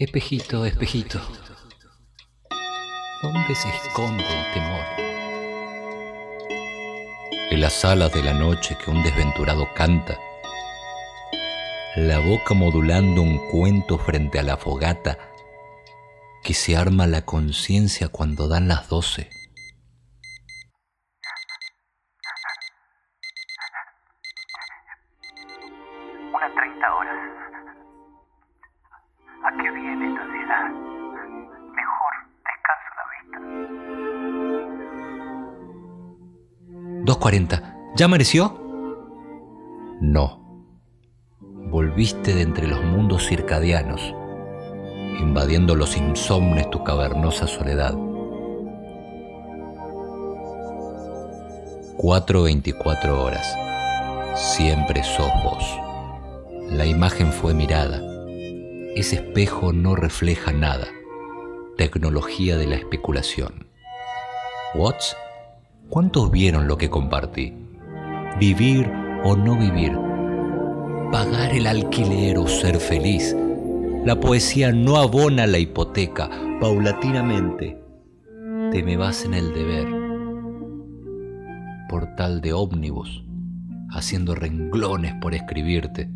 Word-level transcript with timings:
Espejito, 0.00 0.64
espejito, 0.64 1.20
¿dónde 3.20 3.54
se 3.54 3.68
esconde 3.68 4.24
el 4.24 4.54
temor? 4.54 4.84
En 7.50 7.60
las 7.60 7.84
alas 7.84 8.10
de 8.14 8.22
la 8.22 8.32
noche 8.32 8.78
que 8.82 8.90
un 8.90 9.02
desventurado 9.02 9.68
canta, 9.74 10.18
la 11.96 12.18
boca 12.18 12.54
modulando 12.54 13.20
un 13.20 13.46
cuento 13.50 13.98
frente 13.98 14.38
a 14.38 14.42
la 14.42 14.56
fogata 14.56 15.18
que 16.42 16.54
se 16.54 16.78
arma 16.78 17.06
la 17.06 17.26
conciencia 17.26 18.08
cuando 18.08 18.48
dan 18.48 18.68
las 18.68 18.88
doce. 18.88 19.28
Unas 26.32 26.54
30 26.54 26.94
horas. 26.94 27.49
¿A 29.42 29.50
qué 29.56 29.70
viene 29.70 30.12
esta 30.12 30.24
ciudad? 30.26 30.70
Mejor 31.74 32.12
descanso 32.44 32.90
la 32.96 33.04
¿2.40? 37.04 37.30
vista. 37.40 37.74
¿Ya 37.96 38.04
amaneció? 38.04 38.54
No. 40.02 40.40
Volviste 41.70 42.34
de 42.34 42.42
entre 42.42 42.66
los 42.66 42.82
mundos 42.84 43.26
circadianos, 43.26 44.14
invadiendo 45.18 45.74
los 45.74 45.96
insomnes 45.96 46.68
tu 46.68 46.84
cavernosa 46.84 47.46
soledad. 47.46 47.94
4.24 51.96 53.08
horas. 53.08 53.56
Siempre 54.34 55.02
sos 55.02 55.32
vos. 55.42 55.78
La 56.70 56.84
imagen 56.84 57.32
fue 57.32 57.54
mirada. 57.54 58.09
Ese 58.96 59.16
espejo 59.16 59.72
no 59.72 59.94
refleja 59.94 60.52
nada. 60.52 60.88
Tecnología 61.76 62.56
de 62.56 62.66
la 62.66 62.76
especulación. 62.76 63.66
¿Watts? 64.74 65.16
¿Cuántos 65.88 66.30
vieron 66.30 66.66
lo 66.66 66.76
que 66.76 66.90
compartí? 66.90 67.54
Vivir 68.38 68.90
o 69.24 69.36
no 69.36 69.56
vivir. 69.56 69.92
Pagar 71.12 71.52
el 71.52 71.66
alquiler 71.66 72.38
o 72.38 72.48
ser 72.48 72.78
feliz. 72.78 73.36
La 74.04 74.18
poesía 74.18 74.72
no 74.72 74.96
abona 74.96 75.46
la 75.46 75.58
hipoteca. 75.58 76.28
Paulatinamente 76.60 77.80
te 78.70 78.82
me 78.82 78.96
vas 78.96 79.24
en 79.24 79.34
el 79.34 79.52
deber. 79.52 79.88
Portal 81.88 82.40
de 82.40 82.52
ómnibus, 82.52 83.24
haciendo 83.90 84.34
renglones 84.34 85.14
por 85.20 85.34
escribirte. 85.34 86.08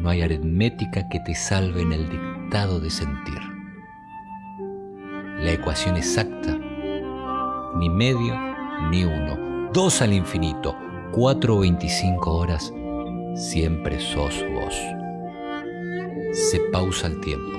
No 0.00 0.10
hay 0.10 0.22
aritmética 0.22 1.08
que 1.08 1.20
te 1.20 1.34
salve 1.34 1.82
en 1.82 1.92
el 1.92 2.08
dictado 2.08 2.80
de 2.80 2.90
sentir. 2.90 3.38
La 5.40 5.52
ecuación 5.52 5.96
exacta, 5.96 6.56
ni 7.78 7.90
medio 7.90 8.34
ni 8.90 9.04
uno. 9.04 9.70
Dos 9.72 10.00
al 10.02 10.12
infinito, 10.12 10.76
cuatro 11.12 11.58
veinticinco 11.58 12.36
horas, 12.36 12.72
siempre 13.34 14.00
sos 14.00 14.44
vos. 14.52 14.74
Se 16.32 16.60
pausa 16.72 17.08
el 17.08 17.20
tiempo. 17.20 17.58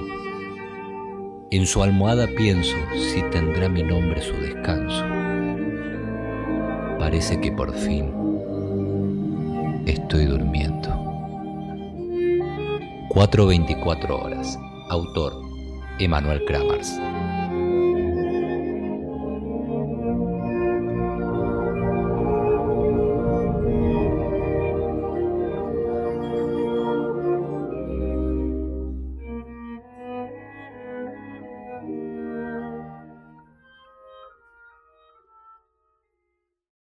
En 1.52 1.66
su 1.66 1.82
almohada 1.82 2.28
pienso 2.38 2.78
si 2.94 3.22
tendrá 3.32 3.68
mi 3.70 3.84
nombre 3.84 4.22
su 4.22 4.34
descanso. 4.36 5.04
Parece 7.00 7.42
que 7.42 7.52
por 7.52 7.74
fin 7.74 8.14
estoy 9.86 10.26
durmiendo. 10.26 10.69
4.24 13.19 14.12
horas. 14.12 14.57
Autor, 14.88 15.34
Emanuel 16.00 16.41
Kramers. 16.46 16.97